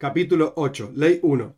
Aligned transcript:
Capítulo 0.00 0.54
8, 0.56 0.92
Ley 0.94 1.20
1. 1.22 1.56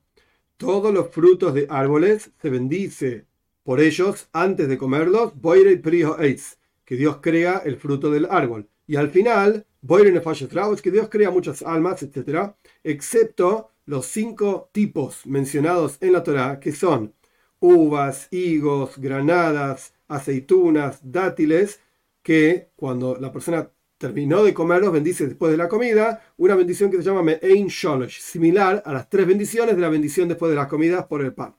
Todos 0.57 0.93
los 0.93 1.11
frutos 1.11 1.55
de 1.55 1.69
árboles 1.71 2.33
se 2.43 2.51
bendice 2.51 3.25
por 3.63 3.79
ellos 3.79 4.29
antes 4.33 4.67
de 4.67 4.79
comerlos, 4.79 5.41
Boire 5.41 5.77
Priho 5.77 6.19
Eitz, 6.19 6.59
que 6.85 6.97
Dios 6.97 7.19
crea 7.23 7.63
el 7.65 7.77
fruto 7.77 8.11
del 8.11 8.27
árbol. 8.29 8.69
Y 8.89 8.97
al 8.97 9.11
final, 9.11 9.65
Boire 9.81 10.11
Nefashot 10.11 10.81
que 10.81 10.91
Dios 10.91 11.09
crea 11.09 11.31
muchas 11.31 11.63
almas, 11.63 12.03
etc. 12.03 12.55
Excepto 12.83 13.71
los 13.87 14.07
cinco 14.07 14.71
tipos 14.73 15.25
mencionados 15.25 15.99
en 16.01 16.13
la 16.13 16.25
Torah, 16.25 16.59
que 16.59 16.73
son 16.73 17.15
uvas, 17.61 18.27
higos, 18.33 18.99
granadas, 18.99 19.95
aceitunas, 20.09 20.99
dátiles, 21.05 21.79
que 22.25 22.71
cuando 22.75 23.17
la 23.21 23.31
persona 23.31 23.71
terminó 24.03 24.43
de 24.43 24.53
comerlos, 24.53 24.93
bendice 24.93 25.29
después 25.29 25.53
de 25.53 25.57
la 25.57 25.69
comida, 25.69 26.21
una 26.37 26.57
bendición 26.57 26.91
que 26.91 26.97
se 26.97 27.05
llama 27.05 27.23
Me'ein 27.23 27.69
Sholosh, 27.69 28.19
similar 28.19 28.83
a 28.85 28.93
las 28.93 29.09
tres 29.09 29.29
bendiciones 29.29 29.77
de 29.77 29.81
la 29.81 29.89
bendición 29.89 30.27
después 30.27 30.51
de 30.51 30.57
las 30.57 30.67
comidas 30.67 31.07
por 31.07 31.23
el 31.23 31.33
pan. 31.33 31.55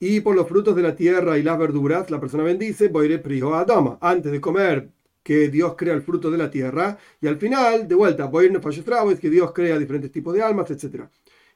Y 0.00 0.20
por 0.20 0.34
los 0.34 0.48
frutos 0.48 0.74
de 0.74 0.80
la 0.80 0.96
tierra 0.96 1.36
y 1.36 1.42
las 1.42 1.58
verduras, 1.58 2.10
la 2.10 2.18
persona 2.18 2.42
bendice, 2.42 2.88
Boire 2.88 3.18
Priho 3.18 3.54
Adama, 3.54 3.98
antes 4.00 4.32
de 4.32 4.40
comer 4.40 4.88
que 5.22 5.50
Dios 5.50 5.74
crea 5.76 5.92
el 5.92 6.00
fruto 6.00 6.30
de 6.30 6.38
la 6.38 6.50
tierra, 6.50 6.96
y 7.20 7.26
al 7.26 7.36
final, 7.36 7.86
de 7.86 7.94
vuelta, 7.96 8.24
Boire 8.24 8.58
es 8.58 9.20
que 9.20 9.28
Dios 9.28 9.52
crea 9.52 9.78
diferentes 9.78 10.10
tipos 10.10 10.32
de 10.32 10.40
almas, 10.40 10.70
etc 10.70 11.04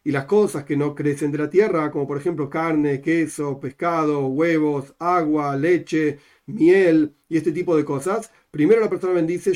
y 0.07 0.13
las 0.13 0.27
cosas 0.27 0.63
que 0.63 0.77
no 0.77 0.95
crecen 0.95 1.33
de 1.33 1.39
la 1.39 1.51
tierra, 1.51 1.91
como 1.91 2.07
por 2.07 2.17
ejemplo 2.17 2.49
carne, 2.49 3.01
queso, 3.01 3.59
pescado, 3.59 4.29
huevos, 4.29 4.95
agua, 5.01 5.57
leche, 5.57 6.21
miel 6.47 7.17
y 7.29 7.37
este 7.37 7.51
tipo 7.51 7.77
de 7.77 7.85
cosas, 7.85 8.31
primero 8.56 8.80
la 8.80 8.88
persona 8.88 9.12
bendice 9.12 9.52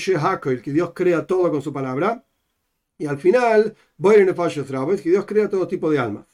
el 0.53 0.61
que 0.61 0.73
Dios 0.73 0.93
crea 0.95 1.27
todo 1.27 1.51
con 1.51 1.63
su 1.63 1.73
palabra, 1.73 2.23
y 2.99 3.07
al 3.07 3.19
final, 3.19 3.75
es 4.93 5.01
que 5.01 5.09
Dios 5.09 5.25
crea 5.25 5.49
todo 5.49 5.67
tipo 5.67 5.91
de 5.91 5.99
almas. 5.99 6.27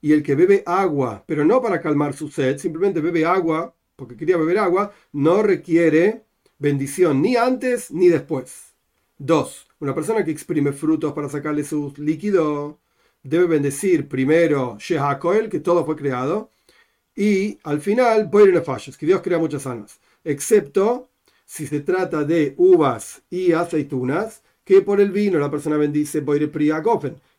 Y 0.00 0.12
el 0.12 0.24
que 0.24 0.34
bebe 0.34 0.64
agua, 0.66 1.22
pero 1.26 1.44
no 1.44 1.62
para 1.62 1.80
calmar 1.80 2.14
su 2.14 2.28
sed, 2.28 2.58
simplemente 2.58 3.00
bebe 3.00 3.24
agua, 3.24 3.72
porque 3.94 4.16
quería 4.16 4.36
beber 4.36 4.58
agua, 4.58 4.92
no 5.12 5.42
requiere 5.44 6.24
bendición 6.58 7.22
ni 7.22 7.36
antes 7.36 7.92
ni 7.92 8.08
después. 8.08 8.74
Dos, 9.16 9.68
una 9.78 9.94
persona 9.94 10.24
que 10.24 10.32
exprime 10.32 10.72
frutos 10.72 11.12
para 11.12 11.28
sacarle 11.28 11.62
su 11.62 11.94
líquido 11.98 12.80
debe 13.22 13.46
bendecir 13.46 14.08
primero 14.08 14.76
Shehakoel, 14.80 15.48
que 15.48 15.60
todo 15.60 15.84
fue 15.84 15.94
creado, 15.94 16.50
y 17.14 17.58
al 17.62 17.80
final 17.80 18.28
fallos 18.64 18.96
que 18.96 19.06
Dios 19.06 19.22
crea 19.22 19.38
muchas 19.38 19.66
almas, 19.66 20.00
excepto 20.24 21.10
si 21.48 21.66
se 21.66 21.80
trata 21.80 22.24
de 22.24 22.54
uvas 22.58 23.22
y 23.30 23.52
aceitunas, 23.52 24.42
que 24.64 24.82
por 24.82 25.00
el 25.00 25.10
vino 25.10 25.38
la 25.38 25.50
persona 25.50 25.78
bendice 25.78 26.20
Boire 26.20 26.50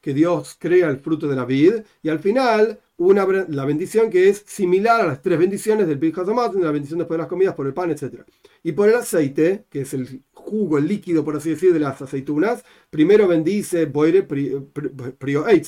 que 0.01 0.13
Dios 0.15 0.57
crea 0.57 0.89
el 0.89 0.97
fruto 0.97 1.27
de 1.27 1.35
la 1.35 1.45
vid, 1.45 1.83
y 2.01 2.09
al 2.09 2.17
final 2.17 2.79
una, 2.97 3.27
la 3.47 3.65
bendición 3.65 4.09
que 4.09 4.27
es 4.27 4.43
similar 4.47 5.01
a 5.01 5.05
las 5.05 5.21
tres 5.21 5.37
bendiciones 5.37 5.87
del 5.87 5.99
Birkat 5.99 6.27
la 6.27 6.71
bendición 6.71 6.97
después 6.97 7.17
de 7.17 7.21
las 7.21 7.27
comidas, 7.27 7.53
por 7.53 7.67
el 7.67 7.73
pan, 7.75 7.91
etc. 7.91 8.23
Y 8.63 8.71
por 8.71 8.89
el 8.89 8.95
aceite, 8.95 9.65
que 9.69 9.81
es 9.81 9.93
el 9.93 10.23
jugo, 10.33 10.79
el 10.79 10.87
líquido, 10.87 11.23
por 11.23 11.37
así 11.37 11.51
decir, 11.51 11.71
de 11.71 11.79
las 11.79 12.01
aceitunas, 12.01 12.65
primero 12.89 13.27
bendice 13.27 13.85
Boire 13.85 14.23
Prio 14.23 14.71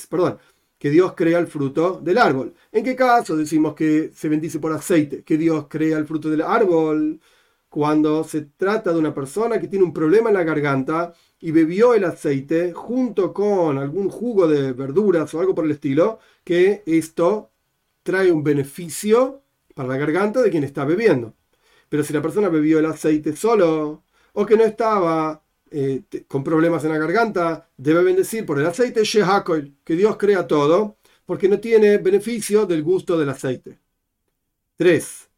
perdón, 0.09 0.39
que 0.79 0.89
Dios 0.89 1.13
crea 1.15 1.37
el 1.37 1.45
fruto 1.45 2.01
del 2.03 2.17
árbol. 2.17 2.55
¿En 2.71 2.83
qué 2.83 2.95
caso 2.95 3.37
decimos 3.37 3.75
que 3.75 4.09
se 4.15 4.29
bendice 4.29 4.57
por 4.57 4.73
aceite? 4.73 5.21
Que 5.23 5.37
Dios 5.37 5.67
crea 5.69 5.99
el 5.99 6.07
fruto 6.07 6.27
del 6.27 6.41
árbol. 6.41 7.21
Cuando 7.71 8.25
se 8.25 8.41
trata 8.41 8.91
de 8.91 8.99
una 8.99 9.13
persona 9.13 9.57
que 9.57 9.69
tiene 9.69 9.85
un 9.85 9.93
problema 9.93 10.29
en 10.29 10.35
la 10.35 10.43
garganta 10.43 11.13
y 11.39 11.51
bebió 11.51 11.93
el 11.93 12.03
aceite 12.03 12.73
junto 12.73 13.33
con 13.33 13.77
algún 13.77 14.09
jugo 14.09 14.45
de 14.45 14.73
verduras 14.73 15.33
o 15.33 15.39
algo 15.39 15.55
por 15.55 15.63
el 15.63 15.71
estilo, 15.71 16.19
que 16.43 16.83
esto 16.85 17.51
trae 18.03 18.29
un 18.29 18.43
beneficio 18.43 19.43
para 19.73 19.87
la 19.87 19.95
garganta 19.95 20.41
de 20.41 20.49
quien 20.49 20.65
está 20.65 20.83
bebiendo. 20.83 21.33
Pero 21.87 22.03
si 22.03 22.11
la 22.11 22.21
persona 22.21 22.49
bebió 22.49 22.79
el 22.79 22.87
aceite 22.87 23.37
solo, 23.37 24.03
o 24.33 24.45
que 24.45 24.57
no 24.57 24.65
estaba 24.65 25.41
eh, 25.71 26.03
con 26.27 26.43
problemas 26.43 26.83
en 26.83 26.91
la 26.91 26.97
garganta, 26.97 27.69
debe 27.77 28.03
bendecir 28.03 28.45
por 28.45 28.59
el 28.59 28.65
aceite 28.65 29.05
Shehakoil, 29.05 29.77
que 29.85 29.95
Dios 29.95 30.17
crea 30.17 30.45
todo, 30.45 30.97
porque 31.25 31.47
no 31.47 31.61
tiene 31.61 31.99
beneficio 31.99 32.65
del 32.65 32.83
gusto 32.83 33.17
del 33.17 33.29
aceite. 33.29 33.79
3. 34.75 35.30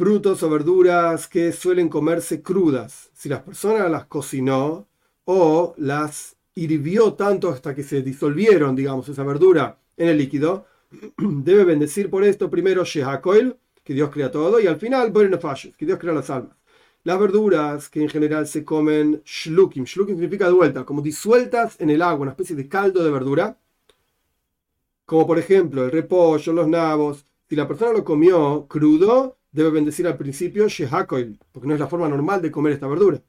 Frutos 0.00 0.42
o 0.42 0.48
verduras 0.48 1.28
que 1.28 1.52
suelen 1.52 1.90
comerse 1.90 2.40
crudas. 2.40 3.10
Si 3.12 3.28
la 3.28 3.44
persona 3.44 3.86
las 3.90 4.06
cocinó 4.06 4.88
o 5.26 5.74
las 5.76 6.38
hirvió 6.54 7.12
tanto 7.12 7.50
hasta 7.50 7.74
que 7.74 7.82
se 7.82 8.00
disolvieron, 8.00 8.74
digamos, 8.74 9.10
esa 9.10 9.24
verdura 9.24 9.78
en 9.98 10.08
el 10.08 10.16
líquido, 10.16 10.64
debe 11.18 11.64
bendecir 11.64 12.08
por 12.08 12.24
esto 12.24 12.48
primero 12.48 12.82
Shehakoil, 12.82 13.56
que 13.84 13.92
Dios 13.92 14.08
crea 14.08 14.30
todo, 14.30 14.58
y 14.58 14.66
al 14.66 14.78
final 14.78 15.12
Borenefashus, 15.12 15.76
que 15.76 15.84
Dios 15.84 15.98
crea 15.98 16.14
las 16.14 16.30
almas. 16.30 16.56
Las 17.04 17.20
verduras 17.20 17.90
que 17.90 18.00
en 18.00 18.08
general 18.08 18.46
se 18.46 18.64
comen 18.64 19.20
shlukim, 19.26 19.84
shlukim 19.84 20.14
significa 20.14 20.46
de 20.46 20.52
vuelta, 20.52 20.86
como 20.86 21.02
disueltas 21.02 21.78
en 21.78 21.90
el 21.90 22.00
agua, 22.00 22.22
una 22.22 22.30
especie 22.30 22.56
de 22.56 22.66
caldo 22.66 23.04
de 23.04 23.10
verdura, 23.10 23.58
como 25.04 25.26
por 25.26 25.38
ejemplo 25.38 25.84
el 25.84 25.90
repollo, 25.90 26.54
los 26.54 26.68
nabos. 26.68 27.26
Si 27.50 27.54
la 27.54 27.68
persona 27.68 27.92
lo 27.92 28.02
comió 28.02 28.64
crudo, 28.66 29.36
debe 29.52 29.70
bendecir 29.70 30.06
al 30.06 30.16
principio 30.16 30.68
shehakoil, 30.68 31.38
porque 31.52 31.68
no 31.68 31.74
es 31.74 31.80
la 31.80 31.88
forma 31.88 32.08
normal 32.08 32.42
de 32.42 32.50
comer 32.50 32.72
esta 32.74 32.86
verdura, 32.86 33.22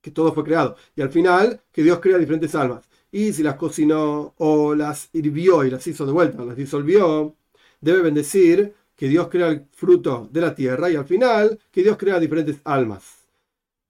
que 0.00 0.10
todo 0.10 0.32
fue 0.32 0.44
creado. 0.44 0.76
Y 0.96 1.02
al 1.02 1.10
final, 1.10 1.62
que 1.72 1.82
Dios 1.82 2.00
crea 2.00 2.18
diferentes 2.18 2.54
almas. 2.54 2.88
Y 3.12 3.32
si 3.32 3.42
las 3.42 3.56
cocinó 3.56 4.34
o 4.38 4.74
las 4.74 5.08
hirvió 5.12 5.64
y 5.64 5.70
las 5.70 5.86
hizo 5.86 6.06
de 6.06 6.12
vuelta, 6.12 6.44
las 6.44 6.56
disolvió, 6.56 7.36
debe 7.80 8.02
bendecir 8.02 8.74
que 8.94 9.08
Dios 9.08 9.28
crea 9.28 9.48
el 9.48 9.66
fruto 9.72 10.28
de 10.30 10.40
la 10.42 10.54
tierra 10.54 10.90
y 10.90 10.96
al 10.96 11.06
final 11.06 11.58
que 11.70 11.82
Dios 11.82 11.96
crea 11.96 12.20
diferentes 12.20 12.60
almas. 12.64 13.20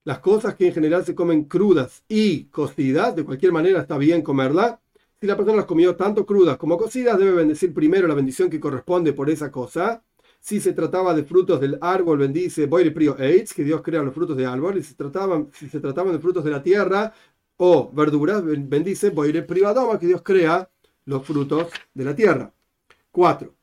Las 0.04 0.20
cosas 0.20 0.54
que 0.54 0.68
en 0.68 0.72
general 0.72 1.04
se 1.04 1.14
comen 1.14 1.44
crudas 1.44 2.04
y 2.08 2.44
cocidas, 2.44 3.14
de 3.14 3.24
cualquier 3.24 3.52
manera 3.52 3.80
está 3.80 3.98
bien 3.98 4.22
comerla. 4.22 4.80
Si 5.20 5.26
la 5.26 5.36
persona 5.36 5.58
las 5.58 5.66
comió 5.66 5.96
tanto 5.96 6.24
crudas 6.24 6.56
como 6.56 6.78
cocidas, 6.78 7.18
debe 7.18 7.32
bendecir 7.32 7.74
primero 7.74 8.08
la 8.08 8.14
bendición 8.14 8.48
que 8.48 8.60
corresponde 8.60 9.12
por 9.12 9.28
esa 9.28 9.50
cosa. 9.50 10.02
Si 10.40 10.60
se 10.60 10.72
trataba 10.72 11.14
de 11.14 11.24
frutos 11.24 11.60
del 11.60 11.78
árbol, 11.80 12.18
bendice 12.18 12.66
Boire 12.66 12.90
Prio 12.90 13.16
Eitz, 13.18 13.52
que 13.52 13.62
Dios 13.62 13.82
crea 13.82 14.02
los 14.02 14.14
frutos 14.14 14.36
de 14.36 14.46
árbol. 14.46 14.82
Si, 14.82 14.94
trataban, 14.94 15.50
si 15.52 15.68
se 15.68 15.80
trataban 15.80 16.12
de 16.12 16.18
frutos 16.18 16.44
de 16.44 16.50
la 16.50 16.62
tierra 16.62 17.12
o 17.56 17.90
verduras, 17.92 18.42
bendice 18.44 19.10
Boire 19.10 19.42
Privadoma, 19.42 19.98
que 19.98 20.06
Dios 20.06 20.22
crea 20.22 20.68
los 21.04 21.24
frutos 21.24 21.68
de 21.94 22.04
la 22.04 22.14
tierra. 22.14 22.52
4 23.12 23.54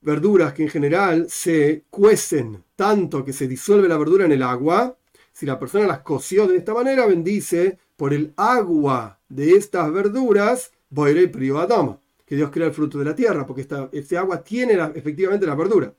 verduras 0.00 0.52
que 0.52 0.64
en 0.64 0.68
general 0.68 1.26
se 1.28 1.84
cuecen 1.90 2.64
tanto 2.76 3.24
que 3.24 3.32
se 3.32 3.48
disuelve 3.48 3.88
la 3.88 3.98
verdura 3.98 4.24
en 4.24 4.32
el 4.32 4.42
agua, 4.42 4.96
si 5.32 5.46
la 5.46 5.58
persona 5.58 5.86
las 5.86 6.00
coció 6.00 6.46
de 6.46 6.56
esta 6.56 6.74
manera, 6.74 7.06
bendice 7.06 7.78
por 7.96 8.12
el 8.12 8.32
agua 8.36 9.20
de 9.28 9.52
estas 9.52 9.92
verduras, 9.92 10.72
boire 10.90 11.30
adama, 11.56 12.00
que 12.24 12.36
Dios 12.36 12.50
crea 12.50 12.68
el 12.68 12.72
fruto 12.72 12.98
de 12.98 13.04
la 13.04 13.14
tierra, 13.14 13.46
porque 13.46 13.62
esta, 13.62 13.88
este 13.92 14.16
agua 14.16 14.42
tiene 14.42 14.74
efectivamente 14.94 15.46
la 15.46 15.54
verdura, 15.54 15.92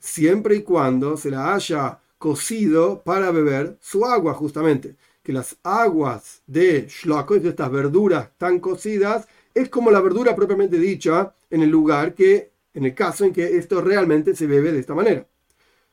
siempre 0.00 0.56
y 0.56 0.62
cuando 0.62 1.16
se 1.16 1.30
la 1.30 1.54
haya 1.54 2.00
cocido 2.18 3.02
para 3.02 3.30
beber 3.30 3.76
su 3.80 4.04
agua, 4.04 4.34
justamente. 4.34 4.96
Que 5.22 5.32
las 5.32 5.56
aguas 5.62 6.42
de 6.46 6.88
shloko, 6.88 7.38
de 7.38 7.50
estas 7.50 7.70
verduras 7.70 8.30
tan 8.38 8.58
cocidas, 8.58 9.28
es 9.54 9.68
como 9.68 9.90
la 9.90 10.00
verdura 10.00 10.34
propiamente 10.34 10.78
dicha 10.78 11.34
en 11.50 11.62
el 11.62 11.70
lugar 11.70 12.14
que 12.14 12.50
en 12.72 12.84
el 12.84 12.94
caso 12.94 13.24
en 13.24 13.32
que 13.32 13.56
esto 13.56 13.80
realmente 13.80 14.34
se 14.34 14.46
bebe 14.46 14.72
de 14.72 14.80
esta 14.80 14.94
manera. 14.94 15.26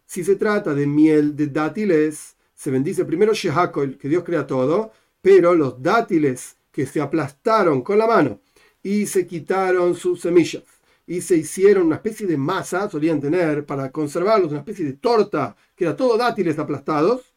Si 0.06 0.24
se 0.24 0.36
trata 0.36 0.74
de 0.74 0.88
miel 0.88 1.36
de 1.36 1.48
dátiles, 1.48 2.36
se 2.56 2.72
bendice 2.72 3.04
primero 3.04 3.34
Shehakol, 3.34 3.98
que 3.98 4.08
Dios 4.08 4.24
crea 4.24 4.48
todo, 4.48 4.92
pero 5.22 5.54
los 5.54 5.82
dátiles 5.82 6.56
que 6.72 6.86
se 6.86 7.02
aplastaron 7.02 7.82
con 7.82 7.98
la 7.98 8.08
mano 8.08 8.40
y 8.84 9.08
se 9.08 9.26
quitaron 9.26 9.96
sus 9.96 10.22
semillas 10.22 10.77
y 11.08 11.22
se 11.22 11.38
hicieron 11.38 11.88
una 11.88 11.96
especie 11.96 12.28
de 12.28 12.38
masa, 12.38 12.90
solían 12.90 13.22
tener 13.22 13.66
para 13.66 13.92
conservarlos, 13.92 14.52
una 14.52 14.60
especie 14.60 14.86
de 14.86 14.94
torta, 14.94 15.56
que 15.76 15.86
era 15.86 15.96
todo 15.96 16.18
dátiles 16.18 16.60
aplastados. 16.60 17.34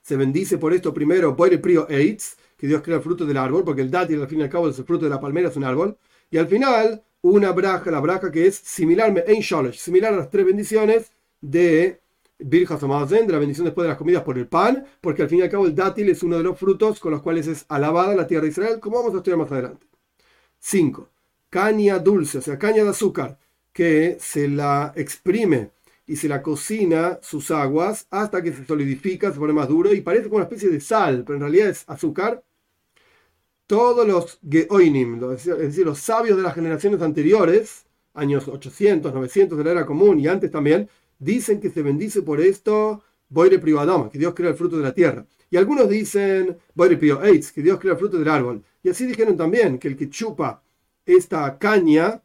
Se 0.00 0.16
bendice 0.16 0.56
por 0.58 0.72
esto 0.72 0.94
primero 0.94 1.34
Boire 1.34 1.58
Prio 1.58 1.88
Eitz, 1.90 2.36
que 2.56 2.68
Dios 2.68 2.80
crea 2.82 2.96
el 2.96 3.02
fruto 3.02 3.26
del 3.26 3.36
árbol, 3.36 3.64
porque 3.64 3.82
el 3.82 3.90
dátil 3.90 4.22
al 4.22 4.28
fin 4.28 4.40
y 4.40 4.42
al 4.44 4.48
cabo 4.48 4.68
es 4.68 4.78
el 4.78 4.84
fruto 4.84 5.04
de 5.04 5.10
la 5.10 5.20
palmera, 5.20 5.48
es 5.48 5.56
un 5.56 5.64
árbol. 5.64 5.98
Y 6.30 6.38
al 6.38 6.46
final 6.46 7.02
una 7.20 7.50
braja, 7.52 7.90
la 7.90 8.00
braja 8.00 8.30
que 8.30 8.46
es 8.46 8.56
similar, 8.56 9.12
similar 9.74 10.14
a 10.14 10.16
las 10.16 10.30
tres 10.30 10.46
bendiciones 10.46 11.10
de 11.40 12.00
Birjas 12.40 12.80
de 12.80 13.32
la 13.32 13.38
bendición 13.38 13.64
después 13.64 13.84
de 13.84 13.88
las 13.88 13.98
comidas 13.98 14.22
por 14.22 14.38
el 14.38 14.46
pan, 14.46 14.86
porque 15.00 15.22
al 15.22 15.28
fin 15.28 15.40
y 15.40 15.42
al 15.42 15.50
cabo 15.50 15.66
el 15.66 15.74
dátil 15.74 16.08
es 16.08 16.22
uno 16.22 16.36
de 16.36 16.44
los 16.44 16.56
frutos 16.56 17.00
con 17.00 17.10
los 17.10 17.20
cuales 17.20 17.48
es 17.48 17.64
alabada 17.68 18.14
la 18.14 18.28
tierra 18.28 18.44
de 18.44 18.50
Israel, 18.50 18.78
como 18.78 18.98
vamos 18.98 19.14
a 19.14 19.16
estudiar 19.16 19.38
más 19.38 19.50
adelante. 19.50 19.84
5. 20.60 21.08
Caña 21.50 21.98
dulce, 21.98 22.38
o 22.38 22.42
sea, 22.42 22.58
caña 22.58 22.84
de 22.84 22.90
azúcar, 22.90 23.38
que 23.72 24.18
se 24.20 24.48
la 24.48 24.92
exprime 24.96 25.70
y 26.06 26.16
se 26.16 26.28
la 26.28 26.42
cocina 26.42 27.18
sus 27.22 27.50
aguas 27.50 28.06
hasta 28.10 28.42
que 28.42 28.52
se 28.52 28.64
solidifica, 28.64 29.32
se 29.32 29.38
pone 29.38 29.52
más 29.52 29.68
duro 29.68 29.92
y 29.92 30.00
parece 30.00 30.24
como 30.24 30.36
una 30.36 30.44
especie 30.44 30.68
de 30.68 30.80
sal, 30.80 31.24
pero 31.24 31.36
en 31.36 31.42
realidad 31.42 31.68
es 31.68 31.84
azúcar 31.86 32.42
todos 33.68 34.08
los 34.08 34.40
Geoinim, 34.48 35.22
es 35.32 35.44
decir, 35.44 35.84
los 35.84 35.98
sabios 35.98 36.38
de 36.38 36.42
las 36.42 36.54
generaciones 36.54 37.02
anteriores, 37.02 37.84
años 38.14 38.48
800, 38.48 39.12
900 39.12 39.58
de 39.58 39.64
la 39.64 39.72
era 39.72 39.86
común 39.86 40.18
y 40.18 40.26
antes 40.26 40.50
también, 40.50 40.88
dicen 41.18 41.60
que 41.60 41.68
se 41.68 41.82
bendice 41.82 42.22
por 42.22 42.40
esto 42.40 43.02
Boire 43.28 43.58
Privadama, 43.58 44.08
que 44.08 44.18
Dios 44.18 44.32
crea 44.34 44.50
el 44.50 44.56
fruto 44.56 44.78
de 44.78 44.84
la 44.84 44.94
tierra. 44.94 45.26
Y 45.50 45.58
algunos 45.58 45.86
dicen 45.88 46.56
Boire 46.74 46.96
Prio 46.96 47.22
Eitz, 47.22 47.52
que 47.52 47.62
Dios 47.62 47.78
crea 47.78 47.92
el 47.92 47.98
fruto 47.98 48.18
del 48.18 48.28
árbol. 48.28 48.62
Y 48.82 48.88
así 48.88 49.04
dijeron 49.04 49.36
también 49.36 49.78
que 49.78 49.88
el 49.88 49.96
que 49.98 50.08
chupa 50.08 50.62
esta 51.16 51.58
caña 51.58 52.22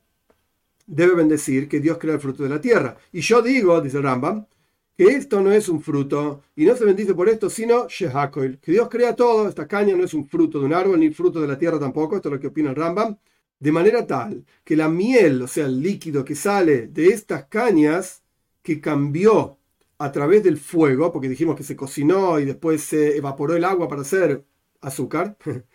debe 0.86 1.16
bendecir 1.16 1.70
que 1.70 1.80
Dios 1.80 1.98
crea 1.98 2.16
el 2.16 2.20
fruto 2.20 2.44
de 2.44 2.50
la 2.50 2.62
tierra. 2.62 2.98
Y 3.12 3.22
yo 3.22 3.42
digo, 3.42 3.80
dice 3.82 4.02
Rambam, 4.02 4.46
que 4.98 5.06
esto 5.06 5.42
no 5.42 5.52
es 5.52 5.70
un 5.70 5.82
fruto 5.82 6.44
y 6.56 6.66
no 6.66 6.76
se 6.76 6.86
bendice 6.86 7.14
por 7.16 7.30
esto, 7.30 7.50
sino 7.50 7.88
Shehakoil, 7.88 8.60
que 8.60 8.72
Dios 8.74 8.90
crea 8.90 9.16
todo, 9.16 9.48
esta 9.48 9.68
caña 9.68 9.96
no 9.96 10.04
es 10.04 10.14
un 10.14 10.28
fruto 10.28 10.60
de 10.60 10.66
un 10.66 10.74
árbol 10.74 11.00
ni 11.00 11.10
fruto 11.12 11.42
de 11.42 11.48
la 11.48 11.58
tierra 11.58 11.80
tampoco, 11.80 12.16
esto 12.16 12.30
es 12.30 12.34
lo 12.34 12.40
que 12.40 12.48
opina 12.48 12.70
el 12.70 12.76
Rambam, 12.76 13.18
de 13.60 13.72
manera 13.72 14.06
tal 14.06 14.46
que 14.64 14.76
la 14.76 14.90
miel, 14.90 15.42
o 15.42 15.48
sea, 15.48 15.66
el 15.66 15.82
líquido 15.82 16.26
que 16.26 16.36
sale 16.36 16.88
de 16.88 17.08
estas 17.08 17.46
cañas, 17.46 18.22
que 18.62 18.80
cambió 18.82 19.58
a 19.98 20.12
través 20.12 20.44
del 20.44 20.58
fuego, 20.58 21.12
porque 21.12 21.30
dijimos 21.30 21.56
que 21.56 21.64
se 21.64 21.76
cocinó 21.76 22.40
y 22.40 22.46
después 22.46 22.84
se 22.84 23.18
evaporó 23.18 23.56
el 23.56 23.64
agua 23.66 23.88
para 23.88 24.02
hacer 24.02 24.46
azúcar, 24.82 25.38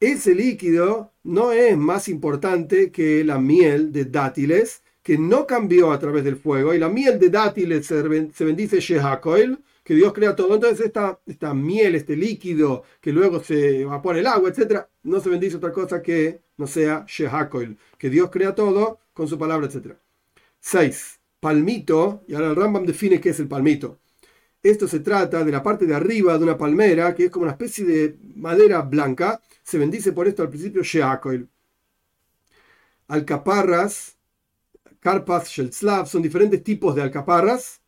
ese 0.00 0.34
líquido 0.34 1.12
no 1.22 1.52
es 1.52 1.76
más 1.76 2.08
importante 2.08 2.90
que 2.90 3.22
la 3.24 3.38
miel 3.38 3.92
de 3.92 4.06
dátiles, 4.06 4.82
que 5.02 5.18
no 5.18 5.46
cambió 5.46 5.92
a 5.92 5.98
través 5.98 6.24
del 6.24 6.36
fuego, 6.36 6.74
y 6.74 6.78
la 6.78 6.88
miel 6.88 7.18
de 7.18 7.30
dátiles 7.30 7.86
se 7.86 8.44
bendice 8.44 8.80
Shehakoil, 8.80 9.58
que 9.84 9.94
Dios 9.94 10.12
crea 10.12 10.36
todo. 10.36 10.54
Entonces 10.54 10.86
esta, 10.86 11.20
esta 11.26 11.52
miel, 11.54 11.94
este 11.94 12.16
líquido 12.16 12.84
que 13.00 13.12
luego 13.12 13.42
se 13.42 13.80
evapora 13.82 14.18
el 14.18 14.26
agua, 14.26 14.50
etc., 14.50 14.86
no 15.02 15.20
se 15.20 15.28
bendice 15.30 15.56
otra 15.56 15.72
cosa 15.72 16.02
que 16.02 16.40
no 16.56 16.66
sea 16.66 17.04
Shehakoil, 17.08 17.76
que 17.98 18.10
Dios 18.10 18.30
crea 18.30 18.54
todo 18.54 19.00
con 19.12 19.28
su 19.28 19.38
palabra, 19.38 19.66
etc. 19.66 19.96
6. 20.60 21.20
Palmito, 21.40 22.22
y 22.28 22.34
ahora 22.34 22.50
el 22.50 22.56
Rambam 22.56 22.86
define 22.86 23.20
qué 23.20 23.30
es 23.30 23.40
el 23.40 23.48
palmito. 23.48 23.98
Esto 24.62 24.86
se 24.86 25.00
trata 25.00 25.44
de 25.44 25.52
la 25.52 25.62
parte 25.62 25.86
de 25.86 25.94
arriba 25.94 26.36
de 26.36 26.44
una 26.44 26.58
palmera, 26.58 27.14
que 27.14 27.26
es 27.26 27.30
como 27.30 27.44
una 27.44 27.52
especie 27.52 27.84
de 27.84 28.18
madera 28.36 28.82
blanca. 28.82 29.40
Se 29.62 29.78
bendice 29.78 30.12
por 30.12 30.28
esto 30.28 30.42
al 30.42 30.50
principio 30.50 30.82
Shehakoil. 30.82 31.48
Alcaparras 33.08 34.16
Karpas 35.00 35.48
Shelslav, 35.48 36.06
son 36.06 36.22
diferentes 36.22 36.62
tipos 36.62 36.94
de 36.94 37.02
alcaparras. 37.02 37.80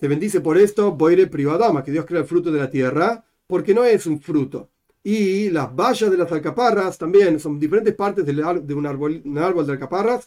Se 0.00 0.08
bendice 0.08 0.40
por 0.40 0.56
esto 0.56 0.92
Boire 0.92 1.26
Privadama, 1.26 1.84
que 1.84 1.92
Dios 1.92 2.06
crea 2.06 2.22
el 2.22 2.26
fruto 2.26 2.50
de 2.50 2.58
la 2.58 2.70
tierra, 2.70 3.24
porque 3.46 3.74
no 3.74 3.84
es 3.84 4.06
un 4.06 4.20
fruto. 4.20 4.70
Y 5.02 5.50
las 5.50 5.74
bayas 5.76 6.10
de 6.10 6.16
las 6.16 6.32
alcaparras 6.32 6.96
también 6.96 7.38
son 7.38 7.60
diferentes 7.60 7.94
partes 7.94 8.24
de 8.24 8.74
un 8.74 8.86
árbol, 8.86 9.20
un 9.24 9.38
árbol 9.38 9.66
de 9.66 9.72
alcaparras, 9.72 10.26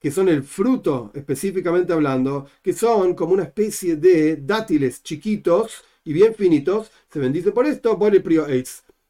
que 0.00 0.10
son 0.10 0.28
el 0.28 0.42
fruto 0.42 1.12
específicamente 1.14 1.92
hablando, 1.92 2.48
que 2.62 2.72
son 2.72 3.14
como 3.14 3.34
una 3.34 3.44
especie 3.44 3.96
de 3.96 4.36
dátiles 4.36 5.02
chiquitos 5.02 5.84
y 6.04 6.12
bien 6.12 6.34
finitos. 6.34 6.90
Se 7.12 7.18
bendice 7.20 7.52
por 7.52 7.66
esto 7.66 7.96
Boire 7.96 8.20
Prio 8.20 8.46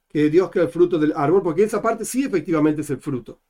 que 0.08 0.28
Dios 0.30 0.50
crea 0.50 0.64
el 0.64 0.70
fruto 0.70 0.98
del 0.98 1.12
árbol, 1.16 1.42
porque 1.42 1.62
esa 1.62 1.80
parte 1.80 2.04
sí 2.04 2.24
efectivamente 2.24 2.82
es 2.82 2.90
el 2.90 2.98
fruto. 2.98 3.40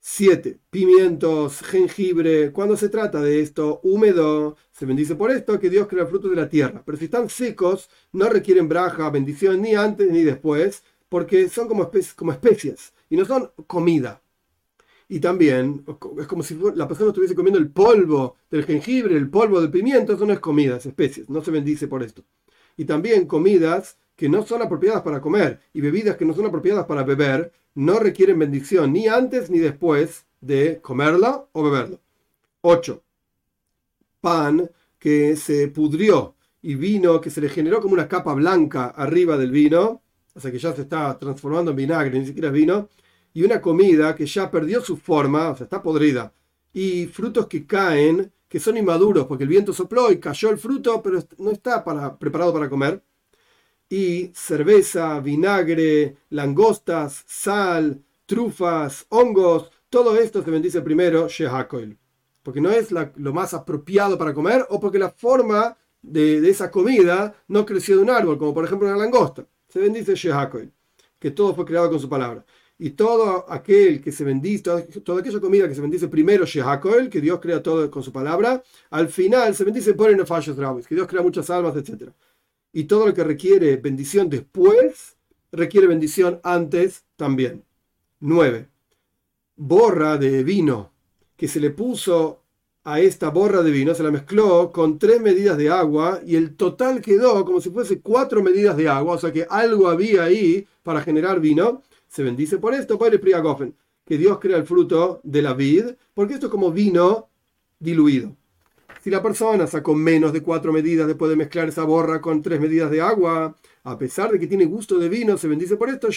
7. 0.00 0.58
Pimientos, 0.70 1.60
jengibre. 1.60 2.52
Cuando 2.52 2.76
se 2.76 2.88
trata 2.88 3.20
de 3.20 3.40
esto 3.40 3.80
húmedo, 3.82 4.56
se 4.72 4.86
bendice 4.86 5.14
por 5.16 5.30
esto 5.30 5.58
que 5.60 5.68
Dios 5.70 5.86
crea 5.88 6.04
el 6.04 6.08
fruto 6.08 6.28
de 6.28 6.36
la 6.36 6.48
tierra. 6.48 6.82
Pero 6.84 6.96
si 6.96 7.06
están 7.06 7.28
secos, 7.28 7.90
no 8.12 8.28
requieren 8.28 8.68
braja, 8.68 9.10
bendición 9.10 9.60
ni 9.60 9.74
antes 9.74 10.10
ni 10.10 10.22
después, 10.22 10.82
porque 11.08 11.48
son 11.48 11.68
como, 11.68 11.82
especies, 11.82 12.14
como 12.14 12.32
especias 12.32 12.94
y 13.10 13.16
no 13.16 13.24
son 13.26 13.50
comida. 13.66 14.22
Y 15.08 15.20
también 15.20 15.84
es 16.18 16.26
como 16.26 16.42
si 16.42 16.58
la 16.74 16.86
persona 16.86 17.08
estuviese 17.08 17.34
comiendo 17.34 17.58
el 17.58 17.70
polvo 17.70 18.36
del 18.50 18.64
jengibre, 18.64 19.16
el 19.16 19.30
polvo 19.30 19.60
del 19.60 19.70
pimiento, 19.70 20.12
eso 20.12 20.26
no 20.26 20.34
es 20.34 20.40
comida, 20.40 20.76
es 20.76 20.86
especies, 20.86 21.30
no 21.30 21.42
se 21.42 21.50
bendice 21.50 21.88
por 21.88 22.02
esto. 22.02 22.24
Y 22.76 22.84
también 22.84 23.26
comidas 23.26 23.96
que 24.14 24.28
no 24.28 24.44
son 24.44 24.60
apropiadas 24.62 25.02
para 25.02 25.20
comer 25.20 25.60
y 25.72 25.80
bebidas 25.80 26.16
que 26.16 26.26
no 26.26 26.34
son 26.34 26.46
apropiadas 26.46 26.84
para 26.86 27.04
beber, 27.04 27.52
no 27.74 27.98
requieren 27.98 28.38
bendición 28.38 28.92
ni 28.92 29.08
antes 29.08 29.48
ni 29.48 29.58
después 29.58 30.26
de 30.40 30.80
comerla 30.82 31.46
o 31.52 31.62
beberla. 31.62 31.98
8. 32.60 33.02
Pan 34.20 34.70
que 34.98 35.36
se 35.36 35.68
pudrió 35.68 36.34
y 36.60 36.74
vino 36.74 37.20
que 37.20 37.30
se 37.30 37.40
le 37.40 37.48
generó 37.48 37.80
como 37.80 37.94
una 37.94 38.08
capa 38.08 38.34
blanca 38.34 38.88
arriba 38.88 39.36
del 39.36 39.52
vino, 39.52 40.02
o 40.34 40.40
sea 40.40 40.50
que 40.50 40.58
ya 40.58 40.74
se 40.74 40.82
está 40.82 41.18
transformando 41.18 41.70
en 41.70 41.76
vinagre, 41.76 42.18
ni 42.18 42.26
siquiera 42.26 42.48
es 42.48 42.54
vino, 42.54 42.88
y 43.38 43.44
una 43.44 43.60
comida 43.60 44.16
que 44.16 44.26
ya 44.26 44.50
perdió 44.50 44.80
su 44.80 44.96
forma, 44.96 45.50
o 45.50 45.56
sea, 45.56 45.62
está 45.62 45.80
podrida, 45.80 46.32
y 46.72 47.06
frutos 47.06 47.46
que 47.46 47.68
caen, 47.68 48.32
que 48.48 48.58
son 48.58 48.76
inmaduros, 48.76 49.26
porque 49.26 49.44
el 49.44 49.48
viento 49.48 49.72
sopló 49.72 50.10
y 50.10 50.18
cayó 50.18 50.50
el 50.50 50.58
fruto, 50.58 51.00
pero 51.00 51.22
no 51.38 51.52
está 51.52 51.84
para, 51.84 52.18
preparado 52.18 52.52
para 52.52 52.68
comer 52.68 53.00
y 53.88 54.32
cerveza, 54.34 55.20
vinagre, 55.20 56.16
langostas, 56.30 57.22
sal, 57.28 58.02
trufas, 58.26 59.06
hongos, 59.08 59.70
todo 59.88 60.16
esto 60.16 60.42
se 60.42 60.50
bendice 60.50 60.82
primero 60.82 61.28
Shehakoil. 61.28 61.96
Porque 62.42 62.60
no 62.60 62.72
es 62.72 62.90
lo 62.90 63.32
más 63.32 63.54
apropiado 63.54 64.18
para 64.18 64.34
comer 64.34 64.66
o 64.68 64.80
porque 64.80 64.98
la 64.98 65.10
forma 65.10 65.76
de, 66.02 66.48
esa 66.50 66.72
comida 66.72 67.36
no 67.46 67.64
creció 67.64 67.98
de 67.98 68.02
un 68.02 68.10
árbol, 68.10 68.36
como 68.36 68.52
por 68.52 68.64
ejemplo 68.64 68.88
una 68.88 68.96
langosta. 68.96 69.46
Se 69.68 69.78
bendice 69.78 70.16
Shehakoil, 70.16 70.72
que 71.20 71.30
todo 71.30 71.54
fue 71.54 71.64
creado 71.64 71.88
con 71.88 72.00
su 72.00 72.08
palabra. 72.08 72.44
Y 72.78 72.90
todo 72.90 73.44
aquel 73.50 74.00
que 74.00 74.12
se 74.12 74.22
bendice, 74.22 74.62
toda, 74.62 75.20
aquella 75.20 75.40
comida 75.40 75.68
que 75.68 75.74
se 75.74 75.80
bendice 75.80 76.06
primero 76.08 76.44
Shehakoil, 76.44 77.10
que 77.10 77.20
Dios 77.20 77.40
crea 77.40 77.62
todo 77.62 77.90
con 77.90 78.02
su 78.02 78.12
palabra, 78.12 78.62
al 78.90 79.08
final 79.08 79.54
se 79.54 79.64
bendice 79.64 79.94
por 79.94 80.26
fallos 80.26 80.56
que 80.86 80.94
Dios 80.94 81.08
crea 81.08 81.22
muchas 81.22 81.50
almas, 81.50 81.74
etc 81.76 82.10
y 82.72 82.84
todo 82.84 83.06
lo 83.06 83.14
que 83.14 83.24
requiere 83.24 83.76
bendición 83.76 84.28
después, 84.28 85.16
requiere 85.52 85.86
bendición 85.86 86.40
antes 86.42 87.04
también. 87.16 87.64
9. 88.20 88.68
Borra 89.56 90.18
de 90.18 90.44
vino 90.44 90.92
que 91.36 91.48
se 91.48 91.60
le 91.60 91.70
puso 91.70 92.42
a 92.84 93.00
esta 93.00 93.30
borra 93.30 93.62
de 93.62 93.70
vino, 93.70 93.94
se 93.94 94.02
la 94.02 94.10
mezcló 94.10 94.72
con 94.72 94.98
tres 94.98 95.20
medidas 95.20 95.58
de 95.58 95.68
agua 95.68 96.20
y 96.24 96.36
el 96.36 96.56
total 96.56 97.00
quedó 97.00 97.44
como 97.44 97.60
si 97.60 97.70
fuese 97.70 98.00
cuatro 98.00 98.42
medidas 98.42 98.76
de 98.76 98.88
agua, 98.88 99.14
o 99.14 99.18
sea 99.18 99.32
que 99.32 99.46
algo 99.48 99.88
había 99.88 100.24
ahí 100.24 100.66
para 100.82 101.02
generar 101.02 101.40
vino. 101.40 101.82
Se 102.08 102.22
bendice 102.22 102.58
por 102.58 102.74
esto, 102.74 102.98
que 102.98 104.18
Dios 104.18 104.38
crea 104.38 104.56
el 104.56 104.66
fruto 104.66 105.20
de 105.22 105.42
la 105.42 105.52
vid, 105.52 105.84
porque 106.14 106.34
esto 106.34 106.46
es 106.46 106.52
como 106.52 106.72
vino 106.72 107.28
diluido. 107.78 108.34
Si 109.02 109.10
la 109.10 109.22
persona 109.22 109.66
sacó 109.66 109.94
menos 109.94 110.32
de 110.32 110.42
cuatro 110.42 110.72
medidas 110.72 111.06
después 111.06 111.30
de 111.30 111.36
mezclar 111.36 111.68
esa 111.68 111.84
borra 111.84 112.20
con 112.20 112.42
tres 112.42 112.60
medidas 112.60 112.90
de 112.90 113.00
agua, 113.00 113.56
a 113.84 113.98
pesar 113.98 114.32
de 114.32 114.38
que 114.38 114.46
tiene 114.46 114.64
gusto 114.64 114.98
de 114.98 115.08
vino, 115.08 115.36
se 115.36 115.48
bendice 115.48 115.76
por 115.76 115.88
esto, 115.88 116.08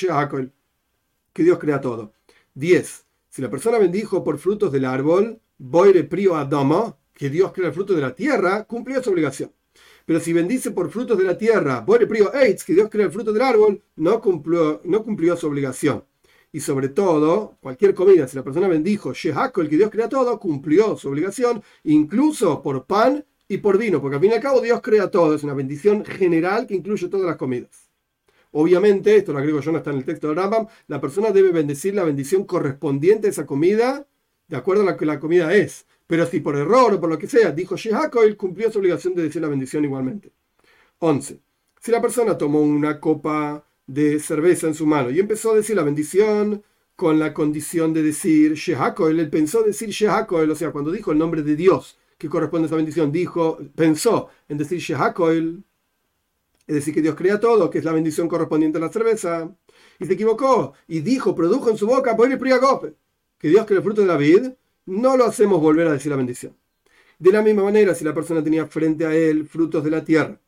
que 1.33 1.43
Dios 1.43 1.60
crea 1.60 1.79
todo. 1.79 2.13
10. 2.55 3.05
Si 3.29 3.41
la 3.41 3.50
persona 3.50 3.77
bendijo 3.77 4.24
por 4.24 4.38
frutos 4.38 4.71
del 4.71 4.86
árbol, 4.86 5.39
boire 5.57 6.03
prio 6.03 6.36
adama, 6.36 6.98
que 7.13 7.29
Dios 7.29 7.51
crea 7.53 7.67
el 7.67 7.74
fruto 7.74 7.93
de 7.93 8.01
la 8.01 8.15
tierra, 8.15 8.63
cumplió 8.63 9.01
su 9.03 9.12
obligación. 9.12 9.51
Pero 10.05 10.20
si 10.20 10.34
bendice 10.34 10.72
por 10.72 10.89
frutos 10.89 11.17
de 11.17 11.24
la 11.24 11.38
tierra, 11.38 11.86
que 11.86 12.74
Dios 12.74 12.89
crea 12.89 13.05
el 13.05 13.12
fruto 13.12 13.31
del 13.31 13.41
árbol, 13.41 13.81
no 13.96 14.22
cumplió, 14.22 14.81
no 14.84 15.03
cumplió 15.03 15.36
su 15.38 15.48
obligación 15.48 16.03
y 16.51 16.60
sobre 16.60 16.89
todo, 16.89 17.58
cualquier 17.62 17.93
comida, 17.93 18.27
si 18.27 18.36
la 18.36 18.43
persona 18.43 18.67
bendijo 18.67 19.13
Shehako, 19.13 19.62
el 19.62 19.70
que 19.70 19.77
Dios 19.77 19.89
crea 19.89 20.10
todo, 20.10 20.38
cumplió 20.39 20.98
su 20.98 21.08
obligación, 21.08 21.63
incluso 21.84 22.62
por 22.62 22.86
pan 22.86 23.25
y 23.48 23.58
por 23.58 23.77
vino, 23.77 24.01
porque 24.01 24.15
al 24.15 24.22
fin 24.22 24.31
y 24.31 24.34
al 24.34 24.41
cabo 24.41 24.60
Dios 24.62 24.81
crea 24.81 25.10
todo, 25.10 25.34
es 25.34 25.43
una 25.43 25.53
bendición 25.53 26.03
general 26.03 26.67
que 26.67 26.75
incluye 26.75 27.08
todas 27.08 27.25
las 27.25 27.38
comidas. 27.38 27.89
Obviamente, 28.51 29.15
esto 29.15 29.31
lo 29.31 29.39
agrego 29.39 29.62
yo, 29.62 29.72
no 29.72 29.77
está 29.77 29.91
en 29.91 29.98
el 29.98 30.05
texto 30.05 30.27
del 30.27 30.36
Rambam, 30.36 30.67
la 30.88 31.00
persona 31.00 31.31
debe 31.31 31.51
bendecir 31.51 31.96
la 31.96 32.03
bendición 32.03 32.43
correspondiente 32.43 33.27
a 33.27 33.29
esa 33.29 33.46
comida, 33.46 34.05
de 34.50 34.58
acuerdo 34.58 34.84
a 34.84 34.91
lo 34.91 34.98
que 34.98 35.05
la 35.05 35.22
comida 35.22 35.53
es. 35.55 35.86
Pero 36.12 36.25
si 36.25 36.41
por 36.41 36.58
error 36.58 36.94
o 36.94 37.00
por 37.00 37.10
lo 37.10 37.18
que 37.18 37.25
sea 37.25 37.53
dijo 37.53 37.77
Shehako, 37.77 38.24
él 38.24 38.36
cumplió 38.36 38.70
su 38.70 38.80
obligación 38.80 39.15
de 39.15 39.24
decir 39.24 39.41
la 39.41 39.48
bendición 39.48 39.86
igualmente. 39.86 40.34
11. 41.00 41.39
Si 41.80 41.89
la 41.89 42.01
persona 42.01 42.38
tomó 42.38 42.60
una 42.60 43.00
copa 43.00 43.63
de 43.88 44.20
cerveza 44.20 44.68
en 44.68 44.74
su 44.74 44.86
mano 44.86 45.10
y 45.10 45.22
empezó 45.22 45.53
a 45.53 45.56
decir 45.56 45.77
la 45.77 45.84
bendición 45.84 46.63
con 46.98 47.18
la 47.18 47.34
condición 47.34 47.94
de 47.94 48.03
decir 48.03 48.56
Shehakoel. 48.56 49.22
Él 49.22 49.30
pensó 49.30 49.63
decir 49.63 49.88
Shehakoel, 49.88 50.51
o 50.51 50.56
sea, 50.56 50.72
cuando 50.74 50.91
dijo 50.91 51.13
el 51.13 51.18
nombre 51.18 51.44
de 51.44 51.56
Dios 51.56 51.98
que 52.18 52.27
corresponde 52.27 52.65
a 52.65 52.68
esa 52.68 52.75
bendición, 52.75 53.10
dijo, 53.10 53.60
pensó 53.74 54.27
en 54.50 54.58
decir 54.58 54.80
Shehakoel, 54.80 55.63
es 56.68 56.75
decir, 56.75 56.94
que 56.94 57.01
Dios 57.01 57.15
crea 57.15 57.39
todo, 57.39 57.70
que 57.70 57.77
es 57.77 57.86
la 57.86 57.94
bendición 57.94 58.27
correspondiente 58.27 58.80
a 58.80 58.82
la 58.82 58.89
cerveza, 58.89 59.50
y 59.98 60.06
se 60.06 60.12
equivocó 60.12 60.74
y 60.89 61.00
dijo, 61.00 61.34
produjo 61.34 61.70
en 61.70 61.77
su 61.77 61.88
boca, 61.88 62.18
que 62.18 63.48
Dios 63.48 63.65
crea 63.65 63.77
el 63.77 63.84
fruto 63.84 64.01
de 64.01 64.08
la 64.08 64.18
vid, 64.18 64.50
no 64.91 65.15
lo 65.15 65.25
hacemos 65.25 65.62
volver 65.62 65.88
a 65.88 65.93
decir 65.93 66.10
la 66.10 66.17
bendición. 66.17 66.57
De 67.17 67.31
la 67.31 67.41
misma 67.41 67.63
manera, 67.63 67.95
si 67.95 68.03
la 68.03 68.13
persona 68.13 68.43
tenía 68.43 68.65
frente 68.65 69.05
a 69.05 69.15
él 69.15 69.45
frutos 69.45 69.83
de 69.83 69.89
la 69.89 70.03
tierra, 70.03 70.41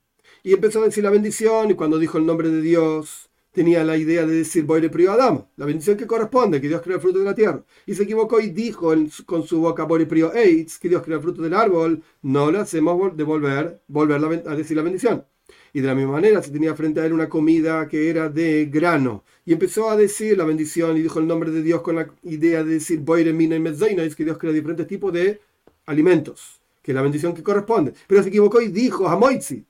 y 0.43 0.53
empezó 0.53 0.81
a 0.81 0.85
decir 0.85 1.03
la 1.03 1.09
bendición, 1.09 1.71
y 1.71 1.75
cuando 1.75 1.97
dijo 1.97 2.17
el 2.17 2.25
nombre 2.25 2.49
de 2.49 2.61
Dios, 2.61 3.29
tenía 3.53 3.85
la 3.85 3.95
idea 3.95 4.25
de 4.25 4.35
decir 4.35 4.65
Boire 4.65 4.89
Prio 4.89 5.13
Adam, 5.13 5.45
la 5.55 5.65
bendición 5.65 5.95
que 5.95 6.07
corresponde, 6.07 6.59
que 6.59 6.67
Dios 6.67 6.81
creó 6.81 6.97
el 6.97 7.01
fruto 7.01 7.19
de 7.19 7.25
la 7.25 7.35
tierra. 7.35 7.63
Y 7.85 7.95
se 7.95 8.03
equivocó 8.03 8.41
y 8.41 8.49
dijo 8.49 8.93
con 9.25 9.43
su 9.43 9.61
boca 9.61 9.83
Boire 9.85 10.07
Prio 10.07 10.33
Eitz, 10.33 10.77
que 10.77 10.89
Dios 10.89 11.03
creó 11.03 11.17
el 11.17 11.23
fruto 11.23 11.41
del 11.41 11.53
árbol, 11.53 12.03
no 12.21 12.51
le 12.51 12.59
hacemos 12.59 13.15
devolver, 13.15 13.81
volver 13.87 14.43
a 14.45 14.55
decir 14.55 14.75
la 14.75 14.83
bendición. 14.83 15.25
Y 15.75 15.81
de 15.81 15.87
la 15.87 15.95
misma 15.95 16.13
manera, 16.13 16.41
se 16.43 16.51
tenía 16.51 16.75
frente 16.75 17.01
a 17.01 17.05
él 17.05 17.13
una 17.13 17.27
comida 17.27 17.87
que 17.87 18.07
era 18.07 18.29
de 18.29 18.67
grano. 18.67 19.23
Y 19.43 19.53
empezó 19.53 19.89
a 19.89 19.97
decir 19.97 20.37
la 20.37 20.43
bendición 20.43 20.95
y 20.95 21.01
dijo 21.01 21.19
el 21.19 21.25
nombre 21.25 21.49
de 21.49 21.63
Dios 21.63 21.81
con 21.81 21.95
la 21.95 22.07
idea 22.21 22.63
de 22.63 22.75
decir 22.75 23.01
Mina 23.01 23.57
y 23.57 23.99
es 23.99 24.15
que 24.15 24.23
Dios 24.23 24.37
crea 24.37 24.53
diferentes 24.53 24.87
tipos 24.87 25.11
de 25.11 25.41
alimentos, 25.87 26.61
que 26.83 26.91
es 26.91 26.95
la 26.95 27.01
bendición 27.01 27.33
que 27.33 27.41
corresponde. 27.41 27.93
Pero 28.07 28.21
se 28.21 28.29
equivocó 28.29 28.61
y 28.61 28.67
dijo 28.67 29.07
Hamoitzi, 29.07 29.65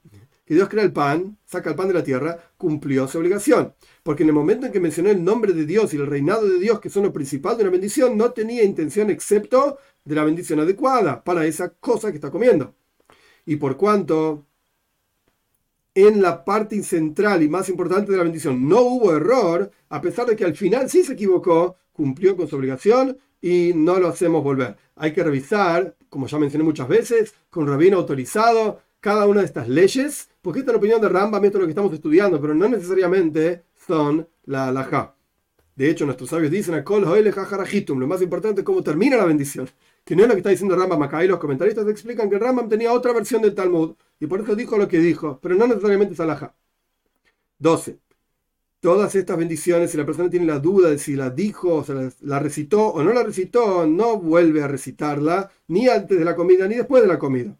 que 0.45 0.55
Dios 0.55 0.67
crea 0.67 0.83
el 0.83 0.91
pan, 0.91 1.37
saca 1.45 1.69
el 1.69 1.75
pan 1.77 1.87
de 1.87 1.93
la 1.93 2.03
tierra, 2.03 2.37
cumplió 2.57 3.07
su 3.07 3.17
obligación. 3.17 3.73
Porque 4.03 4.23
en 4.23 4.29
el 4.29 4.35
momento 4.35 4.65
en 4.65 4.73
que 4.73 4.81
mencionó 4.81 5.09
el 5.09 5.23
nombre 5.23 5.53
de 5.53 5.65
Dios 5.65 5.93
y 5.93 5.97
el 5.97 6.07
reinado 6.07 6.45
de 6.47 6.59
Dios, 6.59 6.81
que 6.81 6.89
son 6.89 7.03
lo 7.03 7.13
principal 7.13 7.55
de 7.55 7.63
una 7.63 7.71
bendición, 7.71 8.17
no 8.17 8.31
tenía 8.31 8.63
intención 8.63 9.09
excepto 9.09 9.77
de 10.03 10.15
la 10.15 10.25
bendición 10.25 10.59
adecuada 10.59 11.23
para 11.23 11.45
esa 11.45 11.69
cosa 11.69 12.11
que 12.11 12.17
está 12.17 12.29
comiendo. 12.29 12.75
Y 13.45 13.55
por 13.55 13.77
cuanto 13.77 14.45
en 15.95 16.21
la 16.21 16.43
parte 16.43 16.81
central 16.83 17.43
y 17.43 17.49
más 17.49 17.69
importante 17.69 18.11
de 18.11 18.17
la 18.17 18.23
bendición 18.23 18.67
no 18.67 18.81
hubo 18.81 19.15
error, 19.15 19.71
a 19.89 20.01
pesar 20.01 20.25
de 20.25 20.35
que 20.35 20.45
al 20.45 20.55
final 20.55 20.89
sí 20.89 21.03
se 21.03 21.13
equivocó, 21.13 21.75
cumplió 21.91 22.35
con 22.35 22.47
su 22.47 22.55
obligación 22.55 23.17
y 23.41 23.73
no 23.75 23.99
lo 23.99 24.07
hacemos 24.07 24.43
volver. 24.43 24.75
Hay 24.95 25.13
que 25.13 25.23
revisar, 25.23 25.95
como 26.09 26.27
ya 26.27 26.39
mencioné 26.39 26.63
muchas 26.63 26.87
veces, 26.87 27.33
con 27.49 27.67
rabino 27.67 27.97
autorizado 27.97 28.81
cada 28.99 29.27
una 29.27 29.41
de 29.41 29.47
estas 29.47 29.67
leyes, 29.67 30.29
porque 30.41 30.59
esta 30.59 30.71
es 30.71 30.75
la 30.75 30.79
opinión 30.79 31.01
de 31.01 31.09
Rambam, 31.09 31.43
esto 31.43 31.57
es 31.57 31.61
lo 31.61 31.67
que 31.67 31.71
estamos 31.71 31.93
estudiando, 31.93 32.39
pero 32.39 32.55
no 32.55 32.69
necesariamente 32.69 33.63
son 33.85 34.27
la 34.45 34.69
halajá. 34.69 35.15
De 35.75 35.89
hecho, 35.89 36.05
nuestros 36.05 36.29
sabios 36.29 36.51
dicen, 36.51 36.75
lo 36.85 38.07
más 38.07 38.21
importante 38.21 38.61
es 38.61 38.65
cómo 38.65 38.81
termina 38.81 39.17
la 39.17 39.25
bendición 39.25 39.67
que 40.03 40.15
no 40.15 40.23
es 40.23 40.27
lo 40.27 40.33
que 40.33 40.39
está 40.39 40.49
diciendo 40.49 40.75
Rambam 40.75 41.01
acá. 41.03 41.23
Y 41.23 41.27
los 41.27 41.39
comentaristas 41.39 41.87
explican 41.87 42.29
que 42.29 42.39
Rambam 42.39 42.69
tenía 42.69 42.91
otra 42.91 43.13
versión 43.13 43.41
del 43.41 43.55
Talmud 43.55 43.95
y 44.19 44.27
por 44.27 44.41
eso 44.41 44.55
dijo 44.55 44.77
lo 44.77 44.87
que 44.87 44.99
dijo, 44.99 45.39
pero 45.41 45.55
no 45.55 45.67
necesariamente 45.67 46.13
es 46.13 46.19
alhaja. 46.19 46.55
12. 47.59 47.99
Todas 48.79 49.15
estas 49.15 49.37
bendiciones, 49.37 49.91
si 49.91 49.97
la 49.97 50.05
persona 50.05 50.29
tiene 50.29 50.45
la 50.45 50.59
duda 50.59 50.89
de 50.89 50.97
si 50.99 51.15
la 51.15 51.29
dijo, 51.29 51.75
o 51.75 51.83
sea, 51.85 52.09
la 52.21 52.39
recitó 52.39 52.87
o 52.87 53.03
no 53.03 53.13
la 53.13 53.23
recitó, 53.23 53.87
no 53.87 54.17
vuelve 54.17 54.61
a 54.61 54.67
recitarla 54.67 55.49
ni 55.67 55.87
antes 55.87 56.19
de 56.19 56.25
la 56.25 56.35
comida 56.35 56.67
ni 56.67 56.75
después 56.75 57.01
de 57.01 57.07
la 57.07 57.17
comida. 57.17 57.57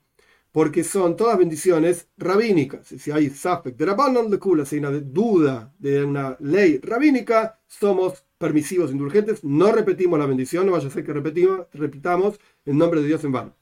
Porque 0.52 0.84
son 0.84 1.16
todas 1.16 1.38
bendiciones 1.38 2.10
rabínicas. 2.18 2.88
Si 2.88 3.12
hay 3.12 3.30
suspect 3.30 3.78
de 3.78 3.86
Rabbanon 3.86 4.30
de 4.30 4.38
Kula, 4.38 4.66
si 4.66 4.76
hay 4.76 4.80
una 4.82 4.92
duda 4.92 5.74
de 5.80 6.04
una 6.04 6.36
ley 6.42 6.80
rabínica, 6.80 7.60
somos 7.68 8.26
permisivos, 8.44 8.92
indulgentes, 8.92 9.42
no 9.46 9.72
repetimos 9.72 10.20
la 10.20 10.26
bendición, 10.26 10.66
no 10.66 10.74
vaya 10.74 10.90
a 10.90 10.92
ser 10.92 11.06
que 11.06 11.14
repetimos, 11.14 11.62
repitamos 11.72 12.38
el 12.66 12.78
nombre 12.78 13.00
de 13.00 13.08
Dios 13.08 13.24
en 13.24 13.32
vano. 13.32 13.56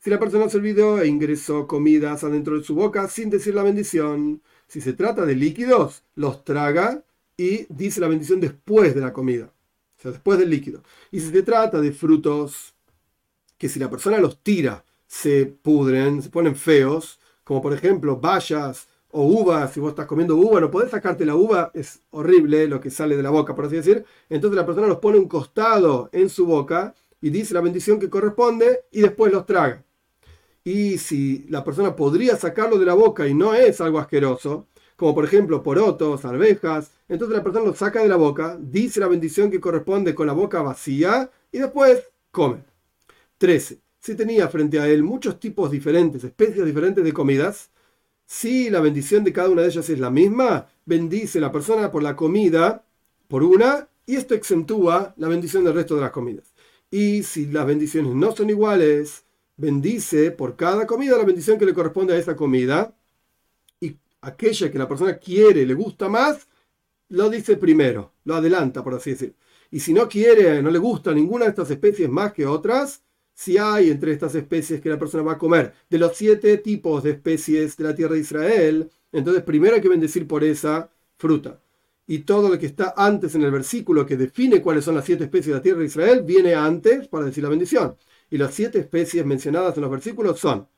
Si 0.00 0.08
la 0.08 0.18
persona 0.18 0.48
se 0.48 0.56
olvidó 0.56 0.98
e 0.98 1.06
ingresó 1.06 1.66
comidas 1.66 2.24
adentro 2.24 2.56
de 2.56 2.64
su 2.64 2.74
boca 2.74 3.06
sin 3.06 3.28
decir 3.28 3.54
la 3.54 3.62
bendición, 3.62 4.40
si 4.66 4.80
se 4.80 4.94
trata 4.94 5.26
de 5.26 5.34
líquidos, 5.34 6.04
los 6.14 6.42
traga 6.42 7.04
y 7.36 7.66
dice 7.68 8.00
la 8.00 8.08
bendición 8.08 8.40
después 8.40 8.94
de 8.94 9.02
la 9.02 9.12
comida, 9.12 9.52
o 9.98 10.00
sea, 10.00 10.10
después 10.10 10.38
del 10.38 10.48
líquido. 10.48 10.82
Y 11.10 11.20
si 11.20 11.30
se 11.30 11.42
trata 11.42 11.82
de 11.82 11.92
frutos 11.92 12.72
que 13.58 13.68
si 13.68 13.78
la 13.78 13.90
persona 13.90 14.16
los 14.16 14.42
tira, 14.42 14.86
se 15.06 15.44
pudren, 15.44 16.22
se 16.22 16.30
ponen 16.30 16.56
feos, 16.56 17.20
como 17.44 17.60
por 17.60 17.74
ejemplo 17.74 18.16
bayas, 18.16 18.88
o 19.16 19.22
uva, 19.22 19.68
si 19.68 19.78
vos 19.78 19.90
estás 19.90 20.06
comiendo 20.06 20.34
uva, 20.36 20.60
no 20.60 20.72
podés 20.72 20.90
sacarte 20.90 21.24
la 21.24 21.36
uva, 21.36 21.70
es 21.72 22.00
horrible 22.10 22.66
lo 22.66 22.80
que 22.80 22.90
sale 22.90 23.16
de 23.16 23.22
la 23.22 23.30
boca, 23.30 23.54
por 23.54 23.66
así 23.66 23.76
decir. 23.76 24.04
Entonces 24.28 24.56
la 24.56 24.66
persona 24.66 24.88
los 24.88 24.98
pone 24.98 25.18
un 25.18 25.28
costado 25.28 26.08
en 26.10 26.28
su 26.28 26.46
boca 26.46 26.94
y 27.20 27.30
dice 27.30 27.54
la 27.54 27.60
bendición 27.60 28.00
que 28.00 28.10
corresponde 28.10 28.86
y 28.90 29.02
después 29.02 29.32
los 29.32 29.46
traga. 29.46 29.84
Y 30.64 30.98
si 30.98 31.46
la 31.48 31.62
persona 31.62 31.94
podría 31.94 32.34
sacarlo 32.34 32.76
de 32.76 32.86
la 32.86 32.94
boca 32.94 33.28
y 33.28 33.34
no 33.34 33.54
es 33.54 33.80
algo 33.80 34.00
asqueroso, 34.00 34.66
como 34.96 35.14
por 35.14 35.24
ejemplo 35.24 35.62
porotos, 35.62 36.24
arvejas, 36.24 36.90
entonces 37.08 37.36
la 37.36 37.44
persona 37.44 37.66
lo 37.66 37.74
saca 37.74 38.02
de 38.02 38.08
la 38.08 38.16
boca, 38.16 38.58
dice 38.60 38.98
la 38.98 39.06
bendición 39.06 39.48
que 39.48 39.60
corresponde 39.60 40.12
con 40.16 40.26
la 40.26 40.32
boca 40.32 40.60
vacía 40.60 41.30
y 41.52 41.58
después 41.58 42.02
come. 42.32 42.64
13. 43.38 43.78
Si 44.00 44.16
tenía 44.16 44.48
frente 44.48 44.80
a 44.80 44.88
él 44.88 45.04
muchos 45.04 45.38
tipos 45.38 45.70
diferentes, 45.70 46.24
especies 46.24 46.66
diferentes 46.66 47.04
de 47.04 47.12
comidas, 47.12 47.70
si 48.26 48.70
la 48.70 48.80
bendición 48.80 49.24
de 49.24 49.32
cada 49.32 49.50
una 49.50 49.62
de 49.62 49.68
ellas 49.68 49.88
es 49.88 49.98
la 49.98 50.10
misma, 50.10 50.68
bendice 50.86 51.40
la 51.40 51.52
persona 51.52 51.90
por 51.90 52.02
la 52.02 52.16
comida, 52.16 52.84
por 53.28 53.42
una, 53.42 53.88
y 54.06 54.16
esto 54.16 54.34
exentúa 54.34 55.14
la 55.16 55.28
bendición 55.28 55.64
del 55.64 55.74
resto 55.74 55.94
de 55.94 56.02
las 56.02 56.10
comidas. 56.10 56.54
Y 56.90 57.22
si 57.22 57.46
las 57.46 57.66
bendiciones 57.66 58.14
no 58.14 58.34
son 58.34 58.50
iguales, 58.50 59.24
bendice 59.56 60.30
por 60.30 60.56
cada 60.56 60.86
comida 60.86 61.16
la 61.16 61.24
bendición 61.24 61.58
que 61.58 61.66
le 61.66 61.74
corresponde 61.74 62.14
a 62.14 62.18
esa 62.18 62.36
comida, 62.36 62.96
y 63.80 63.96
aquella 64.20 64.70
que 64.70 64.78
la 64.78 64.88
persona 64.88 65.18
quiere, 65.18 65.66
le 65.66 65.74
gusta 65.74 66.08
más, 66.08 66.48
lo 67.08 67.28
dice 67.30 67.56
primero, 67.56 68.14
lo 68.24 68.34
adelanta, 68.34 68.82
por 68.82 68.94
así 68.94 69.10
decir. 69.10 69.36
Y 69.70 69.80
si 69.80 69.92
no 69.92 70.08
quiere, 70.08 70.62
no 70.62 70.70
le 70.70 70.78
gusta 70.78 71.12
ninguna 71.12 71.44
de 71.44 71.50
estas 71.50 71.70
especies 71.70 72.08
más 72.08 72.32
que 72.32 72.46
otras, 72.46 73.03
si 73.34 73.58
hay 73.58 73.90
entre 73.90 74.12
estas 74.12 74.34
especies 74.34 74.80
que 74.80 74.88
la 74.88 74.98
persona 74.98 75.24
va 75.24 75.32
a 75.32 75.38
comer, 75.38 75.74
de 75.90 75.98
los 75.98 76.16
siete 76.16 76.56
tipos 76.58 77.02
de 77.02 77.10
especies 77.10 77.76
de 77.76 77.84
la 77.84 77.94
tierra 77.94 78.14
de 78.14 78.20
Israel, 78.20 78.90
entonces 79.12 79.42
primero 79.42 79.74
hay 79.74 79.80
que 79.80 79.88
bendecir 79.88 80.26
por 80.26 80.44
esa 80.44 80.88
fruta. 81.16 81.60
Y 82.06 82.20
todo 82.20 82.48
lo 82.48 82.58
que 82.58 82.66
está 82.66 82.94
antes 82.96 83.34
en 83.34 83.42
el 83.42 83.50
versículo 83.50 84.06
que 84.06 84.16
define 84.16 84.62
cuáles 84.62 84.84
son 84.84 84.94
las 84.94 85.04
siete 85.04 85.24
especies 85.24 85.48
de 85.48 85.54
la 85.54 85.62
tierra 85.62 85.80
de 85.80 85.86
Israel, 85.86 86.22
viene 86.22 86.54
antes 86.54 87.08
para 87.08 87.24
decir 87.24 87.42
la 87.42 87.50
bendición. 87.50 87.96
Y 88.30 88.38
las 88.38 88.54
siete 88.54 88.78
especies 88.78 89.24
mencionadas 89.24 89.76
en 89.76 89.82
los 89.82 89.90
versículos 89.90 90.38
son 90.38 90.68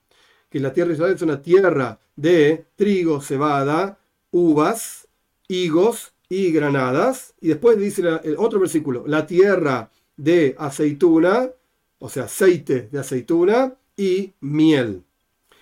que 0.49 0.61
la 0.61 0.73
tierra 0.73 0.89
de 0.89 0.95
Israel 0.95 1.15
es 1.15 1.23
una 1.23 1.43
tierra 1.43 1.99
de 2.15 2.67
trigo, 2.77 3.21
cebada, 3.21 3.99
uvas, 4.31 5.09
higos 5.49 6.13
y 6.29 6.53
granadas. 6.53 7.35
Y 7.41 7.49
después 7.49 7.79
dice 7.79 8.03
el 8.23 8.37
otro 8.39 8.61
versículo, 8.61 9.05
la 9.07 9.27
tierra 9.27 9.91
de 10.17 10.55
aceituna, 10.59 11.51
o 11.99 12.09
sea, 12.09 12.25
aceite 12.25 12.89
de 12.91 12.99
aceituna 12.99 13.75
y 13.97 14.33
miel. 14.41 15.03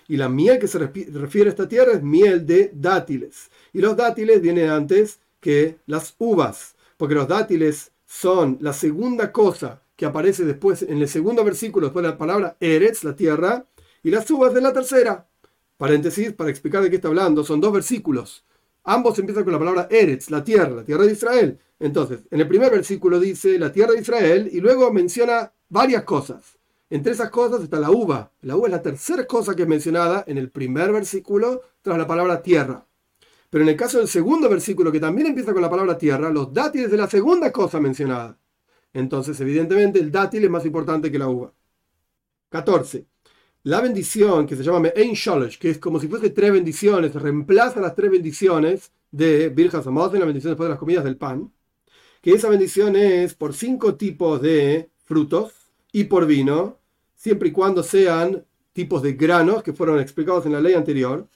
Y 0.07 0.17
la 0.17 0.29
miel 0.29 0.59
que 0.59 0.67
se 0.67 0.77
refiere 0.77 1.49
a 1.49 1.51
esta 1.51 1.67
tierra 1.67 1.93
es 1.93 2.03
miel 2.03 2.45
de 2.45 2.71
dátiles. 2.73 3.49
Y 3.73 3.79
los 3.79 3.97
dátiles 3.97 4.41
vienen 4.41 4.69
antes 4.69 5.19
que 5.39 5.77
las 5.87 6.15
uvas, 6.19 6.75
porque 6.97 7.15
los 7.15 7.27
dátiles 7.27 7.91
son 8.05 8.57
la 8.61 8.73
segunda 8.73 9.31
cosa 9.31 9.81
que 9.95 10.05
aparece 10.05 10.45
después 10.45 10.83
en 10.83 11.01
el 11.01 11.07
segundo 11.07 11.43
versículo, 11.43 11.87
después 11.87 12.03
de 12.03 12.09
la 12.09 12.17
palabra 12.17 12.57
Eretz, 12.59 13.03
la 13.03 13.15
tierra, 13.15 13.65
y 14.03 14.11
las 14.11 14.29
uvas 14.29 14.53
de 14.53 14.61
la 14.61 14.73
tercera. 14.73 15.27
Paréntesis, 15.77 16.33
para 16.33 16.49
explicar 16.49 16.83
de 16.83 16.89
qué 16.89 16.97
está 16.97 17.07
hablando, 17.07 17.43
son 17.43 17.59
dos 17.59 17.73
versículos. 17.73 18.45
Ambos 18.85 19.17
empiezan 19.17 19.43
con 19.43 19.53
la 19.53 19.59
palabra 19.59 19.87
Eretz, 19.89 20.29
la 20.29 20.43
tierra, 20.43 20.69
la 20.69 20.85
tierra 20.85 21.05
de 21.05 21.11
Israel. 21.11 21.59
Entonces, 21.79 22.21
en 22.29 22.39
el 22.39 22.47
primer 22.47 22.71
versículo 22.71 23.19
dice 23.19 23.57
la 23.57 23.71
tierra 23.71 23.93
de 23.93 24.01
Israel 24.01 24.49
y 24.51 24.61
luego 24.61 24.93
menciona 24.93 25.51
varias 25.69 26.03
cosas. 26.03 26.59
Entre 26.91 27.11
esas 27.11 27.31
cosas 27.31 27.63
está 27.63 27.79
la 27.79 27.89
uva. 27.89 28.31
La 28.41 28.55
uva 28.55 28.67
es 28.67 28.71
la 28.71 28.83
tercera 28.83 29.25
cosa 29.25 29.55
que 29.55 29.63
es 29.63 29.67
mencionada 29.67 30.23
en 30.27 30.37
el 30.37 30.51
primer 30.51 30.91
versículo 30.91 31.63
tras 31.81 31.97
la 31.97 32.05
palabra 32.05 32.43
tierra. 32.43 32.85
Pero 33.49 33.63
en 33.63 33.69
el 33.69 33.75
caso 33.75 33.97
del 33.97 34.07
segundo 34.07 34.49
versículo, 34.49 34.91
que 34.91 34.99
también 34.99 35.27
empieza 35.27 35.53
con 35.53 35.63
la 35.63 35.69
palabra 35.69 35.97
tierra, 35.97 36.29
los 36.29 36.53
dátiles 36.53 36.91
de 36.91 36.97
la 36.97 37.09
segunda 37.09 37.51
cosa 37.51 37.79
mencionada. 37.79 38.37
Entonces, 38.93 39.39
evidentemente, 39.41 39.99
el 39.99 40.11
dátil 40.11 40.43
es 40.43 40.49
más 40.49 40.65
importante 40.65 41.11
que 41.11 41.19
la 41.19 41.27
uva. 41.27 41.53
14. 42.49 43.05
La 43.65 43.81
bendición 43.81 44.45
que 44.45 44.55
se 44.55 44.61
llama 44.61 44.89
Ein 44.95 45.13
Sholosh, 45.13 45.57
que 45.57 45.71
es 45.71 45.79
como 45.79 45.99
si 45.99 46.07
fuese 46.07 46.29
tres 46.29 46.51
bendiciones, 46.51 47.15
reemplaza 47.15 47.79
las 47.79 47.95
tres 47.95 48.11
bendiciones 48.11 48.91
de 49.09 49.49
Birjas 49.49 49.87
en 49.87 49.95
la 49.95 50.07
bendición 50.07 50.51
después 50.51 50.67
de 50.67 50.69
las 50.69 50.77
comidas 50.77 51.03
del 51.03 51.17
pan, 51.17 51.51
que 52.21 52.33
esa 52.33 52.47
bendición 52.47 52.95
es 52.95 53.33
por 53.33 53.55
cinco 53.55 53.95
tipos 53.95 54.39
de 54.39 54.91
frutos 55.03 55.51
y 55.91 56.03
por 56.03 56.27
vino, 56.27 56.77
siempre 57.15 57.49
y 57.49 57.51
cuando 57.51 57.81
sean 57.81 58.45
tipos 58.71 59.01
de 59.01 59.13
granos 59.13 59.63
que 59.63 59.73
fueron 59.73 59.99
explicados 59.99 60.45
en 60.45 60.51
la 60.51 60.61
ley 60.61 60.75
anterior, 60.75 61.27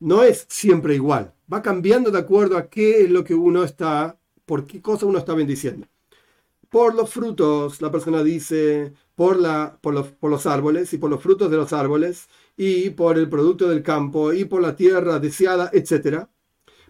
no 0.00 0.22
es 0.22 0.46
siempre 0.48 0.94
igual. 0.94 1.34
Va 1.52 1.60
cambiando 1.60 2.10
de 2.10 2.18
acuerdo 2.18 2.56
a 2.56 2.70
qué 2.70 3.02
es 3.02 3.10
lo 3.10 3.24
que 3.24 3.34
uno 3.34 3.62
está, 3.62 4.18
por 4.46 4.66
qué 4.66 4.80
cosa 4.80 5.04
uno 5.04 5.18
está 5.18 5.34
bendiciendo. 5.34 5.86
Por 6.70 6.94
los 6.94 7.10
frutos, 7.10 7.82
la 7.82 7.90
persona 7.90 8.22
dice, 8.22 8.94
por, 9.80 10.30
los 10.30 10.46
árboles 10.46 10.92
y 10.92 10.98
por 10.98 11.10
los 11.10 11.22
frutos 11.22 11.50
de 11.50 11.56
los 11.56 11.72
árboles 11.72 12.28
y 12.56 12.90
por 12.90 13.18
el 13.18 13.28
producto 13.28 13.68
del 13.68 13.82
campo 13.82 14.32
y 14.32 14.44
por 14.44 14.60
la 14.62 14.74
tierra 14.74 15.18
deseada, 15.18 15.70
etc. 15.72 16.26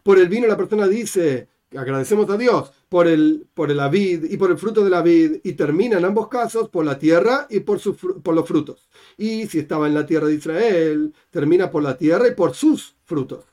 Por 0.03 0.19
el 0.19 0.29
vino 0.29 0.47
la 0.47 0.57
persona 0.57 0.89
dice, 0.89 1.49
agradecemos 1.77 2.29
a 2.31 2.37
Dios 2.37 2.73
por 2.89 3.07
el, 3.07 3.47
por 3.55 3.71
el 3.71 3.81
avid 3.81 4.25
y 4.31 4.37
por 4.37 4.51
el 4.51 4.59
fruto 4.59 4.83
de 4.83 4.91
la 4.91 5.03
vid, 5.03 5.41
y 5.45 5.53
termina 5.53 5.99
en 5.99 6.05
ambos 6.05 6.29
casos 6.29 6.69
por 6.69 6.85
la 6.85 6.99
tierra 6.99 7.47
y 7.51 7.61
por, 7.61 7.79
su, 7.79 7.97
por 7.97 8.35
los 8.35 8.49
frutos. 8.49 8.89
Y 9.17 9.47
si 9.47 9.59
estaba 9.59 9.87
en 9.87 9.95
la 9.95 10.07
tierra 10.07 10.27
de 10.29 10.35
Israel, 10.35 11.15
termina 11.31 11.71
por 11.71 11.83
la 11.83 11.97
tierra 11.97 12.29
y 12.29 12.35
por 12.35 12.55
sus 12.55 12.97
frutos. 13.05 13.45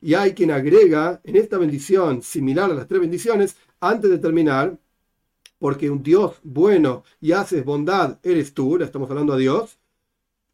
Y 0.00 0.14
hay 0.14 0.34
quien 0.34 0.50
agrega 0.50 1.20
en 1.24 1.36
esta 1.36 1.58
bendición, 1.58 2.22
similar 2.22 2.70
a 2.70 2.74
las 2.74 2.88
tres 2.88 3.00
bendiciones, 3.00 3.56
antes 3.80 4.10
de 4.10 4.18
terminar, 4.18 4.78
porque 5.58 5.90
un 5.90 6.02
Dios 6.02 6.36
bueno 6.42 7.04
y 7.20 7.32
haces 7.32 7.64
bondad 7.64 8.18
eres 8.22 8.52
tú, 8.54 8.76
le 8.76 8.84
estamos 8.84 9.10
hablando 9.10 9.32
a 9.32 9.38
Dios, 9.38 9.78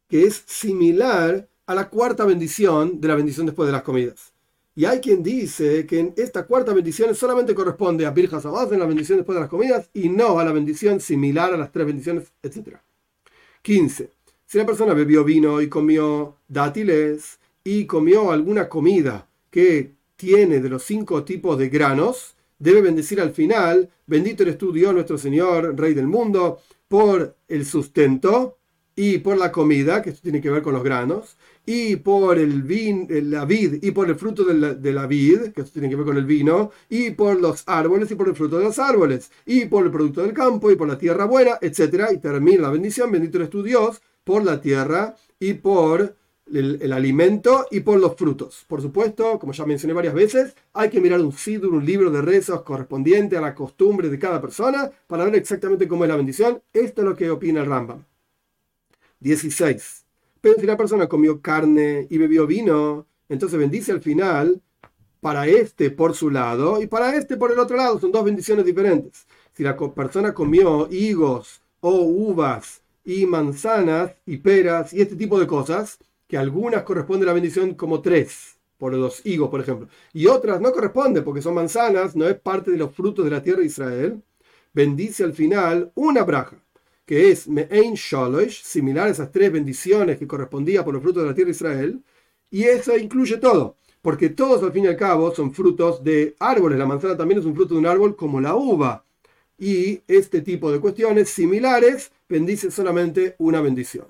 que 0.09 0.25
es 0.25 0.43
similar 0.47 1.49
a 1.67 1.75
la 1.75 1.89
cuarta 1.89 2.25
bendición 2.25 3.01
de 3.01 3.09
la 3.09 3.15
bendición 3.15 3.47
después 3.47 3.67
de 3.67 3.73
las 3.73 3.83
comidas. 3.83 4.33
Y 4.75 4.87
hay 4.87 5.01
quien 5.01 5.23
dice 5.23 5.87
que 5.87 5.99
en 5.99 6.15
esta 6.17 6.47
cuarta 6.47 6.73
bendición 6.73 7.15
solamente 7.15 7.55
corresponde 7.55 8.07
a 8.07 8.11
Birjas 8.11 8.45
en 8.45 8.79
la 8.79 8.87
bendición 8.87 9.19
después 9.19 9.37
de 9.37 9.41
las 9.41 9.51
comidas 9.51 9.91
y 9.93 10.09
no 10.09 10.39
a 10.39 10.45
la 10.45 10.53
bendición 10.53 10.99
similar 11.01 11.53
a 11.53 11.59
las 11.59 11.71
tres 11.71 11.87
bendiciones, 11.87 12.33
etc. 12.43 12.79
15. 13.61 14.11
Si 14.47 14.59
la 14.59 14.65
persona 14.65 14.95
bebió 14.95 15.25
vino 15.25 15.61
y 15.61 15.69
comió 15.69 16.37
dátiles 16.49 17.39
y 17.65 17.85
comió 17.85 18.33
alguna 18.33 18.69
comida 18.69 19.29
que 19.51 19.93
tiene 20.17 20.61
de 20.61 20.69
los 20.71 20.85
cinco 20.85 21.23
tipos 21.23 21.59
de 21.59 21.69
granos, 21.69 22.35
debe 22.63 22.81
bendecir 22.81 23.21
al 23.21 23.33
final, 23.33 23.91
bendito 24.07 24.43
eres 24.43 24.57
tú 24.57 24.73
Dios 24.73 24.95
nuestro 24.95 25.19
Señor, 25.19 25.75
Rey 25.77 25.95
del 25.95 26.07
mundo, 26.07 26.61
por 26.89 27.37
el 27.49 27.67
sustento 27.67 28.59
y 28.95 29.19
por 29.19 29.39
la 29.39 29.51
comida, 29.51 30.03
que 30.03 30.11
esto 30.11 30.23
tiene 30.23 30.41
que 30.41 30.51
ver 30.51 30.63
con 30.63 30.75
los 30.75 30.85
granos, 30.85 31.37
y 31.65 31.97
por 31.97 32.39
el 32.39 32.63
vin, 32.63 33.09
la 33.31 33.45
vid, 33.47 33.83
y 33.83 33.91
por 33.91 34.09
el 34.09 34.17
fruto 34.17 34.45
de 34.45 34.55
la, 34.55 34.75
de 34.75 34.93
la, 34.93 35.07
vid, 35.07 35.53
que 35.53 35.63
esto 35.63 35.73
tiene 35.73 35.89
que 35.89 35.97
ver 35.97 36.05
con 36.05 36.17
el 36.19 36.27
vino, 36.27 36.71
y 36.91 37.11
por 37.11 37.41
los 37.41 37.65
árboles, 37.67 38.11
y 38.11 38.15
por 38.15 38.29
el 38.29 38.37
fruto 38.37 38.59
de 38.59 38.65
los 38.65 38.79
árboles, 38.79 39.31
y 39.47 39.65
por 39.65 39.85
el 39.87 39.91
producto 39.91 40.23
del 40.23 40.35
campo, 40.35 40.71
y 40.71 40.77
por 40.77 40.89
la 40.89 40.99
tierra 40.99 41.25
buena, 41.25 41.59
etc. 41.63 42.11
Y 42.13 42.19
termina 42.19 42.63
la 42.63 42.71
bendición, 42.71 43.11
bendito 43.11 43.39
eres 43.39 43.51
tu 43.51 43.63
Dios, 43.63 44.03
por 44.25 44.45
la 44.45 44.61
tierra 44.61 45.17
y 45.41 45.55
por 45.55 46.17
el, 46.47 46.93
alimento 46.93 47.67
y 47.71 47.81
por 47.81 47.99
los 47.99 48.17
frutos. 48.17 48.65
Por 48.69 48.83
supuesto, 48.83 49.39
como 49.39 49.53
ya 49.53 49.65
mencioné 49.65 49.95
varias 49.95 50.15
veces, 50.15 50.55
hay 50.73 50.91
que 50.91 51.01
mirar 51.01 51.21
un 51.21 51.33
sidur, 51.33 51.73
un 51.73 51.85
libro 51.85 52.11
de 52.11 52.23
rezos 52.23 52.63
correspondiente 52.63 53.37
a 53.37 53.41
la 53.41 53.55
costumbre 53.55 54.09
de 54.09 54.19
cada 54.19 54.41
persona 54.41 54.91
para 55.07 55.25
ver 55.25 55.37
exactamente 55.37 55.89
cómo 55.89 56.05
es 56.05 56.11
la 56.11 56.17
bendición. 56.17 56.63
Esto 56.73 57.03
es 57.03 57.09
lo 57.09 57.17
que 57.17 57.31
opina 57.31 57.61
el 57.61 57.67
Rambam. 57.67 58.05
16. 59.21 60.05
Pero 60.41 60.59
si 60.59 60.67
la 60.67 60.77
persona 60.77 61.09
comió 61.09 61.41
carne 61.41 62.07
y 62.11 62.19
bebió 62.19 62.47
vino, 62.47 63.07
entonces 63.29 63.59
bendice 63.59 63.93
al 63.93 64.01
final 64.01 64.61
para 65.21 65.47
este 65.47 65.91
por 65.91 66.15
su 66.15 66.31
lado 66.31 66.83
y 66.83 66.89
para 66.89 67.15
este 67.15 67.37
por 67.37 67.53
el 67.53 67.59
otro 67.59 67.77
lado. 67.77 68.01
Son 68.01 68.11
dos 68.11 68.25
bendiciones 68.25 68.67
diferentes. 68.67 69.27
Si 69.53 69.63
la 69.63 69.77
persona 69.77 70.35
comió 70.35 70.89
higos 70.91 71.63
o 71.81 72.01
uvas 72.01 72.83
y 73.05 73.27
manzanas 73.27 74.13
y 74.27 74.39
peras 74.39 74.93
y 74.93 75.01
este 75.01 75.17
tipo 75.17 75.39
de 75.39 75.47
cosas, 75.47 75.99
que 76.33 76.39
algunas 76.39 76.83
corresponden 76.85 77.29
a 77.29 77.33
la 77.33 77.35
bendición 77.35 77.75
como 77.75 78.01
tres, 78.01 78.57
por 78.79 78.95
los 78.95 79.21
higos, 79.27 79.51
por 79.51 79.61
ejemplo, 79.61 79.89
y 80.15 80.29
otras 80.29 80.63
no 80.63 80.73
corresponden 80.73 81.23
porque 81.25 81.43
son 81.43 81.53
manzanas, 81.53 82.17
no 82.17 82.27
es 82.27 82.41
parte 82.41 82.71
de 82.71 82.79
los 82.79 82.95
frutos 82.95 83.27
de 83.27 83.31
la 83.31 83.43
tierra 83.43 83.61
de 83.61 83.67
Israel, 83.67 84.23
bendice 84.73 85.25
al 85.25 85.35
final 85.35 85.93
una 85.95 86.25
braja, 86.25 86.57
que 87.05 87.31
es 87.31 87.47
Me'ein 87.49 87.97
Shalosh, 87.97 88.63
similar 88.63 89.09
a 89.09 89.11
esas 89.11 89.31
tres 89.31 89.53
bendiciones 89.53 90.17
que 90.17 90.27
correspondía 90.27 90.83
por 90.83 90.95
los 90.95 91.03
frutos 91.03 91.23
de 91.23 91.29
la 91.29 91.35
tierra 91.35 91.49
de 91.49 91.57
Israel, 91.57 92.03
y 92.51 92.63
eso 92.63 92.97
incluye 92.97 93.37
todo, 93.37 93.77
porque 94.01 94.31
todos 94.31 94.63
al 94.63 94.73
fin 94.73 94.87
y 94.87 94.89
al 94.89 94.97
cabo 94.97 95.35
son 95.35 95.53
frutos 95.53 96.03
de 96.03 96.35
árboles, 96.39 96.79
la 96.79 96.87
manzana 96.87 97.15
también 97.15 97.41
es 97.41 97.45
un 97.45 97.55
fruto 97.55 97.75
de 97.75 97.81
un 97.81 97.87
árbol 97.87 98.17
como 98.17 98.41
la 98.41 98.55
uva, 98.55 99.05
y 99.59 100.01
este 100.09 100.41
tipo 100.41 100.73
de 100.73 100.81
cuestiones 100.81 101.29
similares 101.29 102.11
bendice 102.27 102.71
solamente 102.71 103.35
una 103.37 103.61
bendición. 103.61 104.07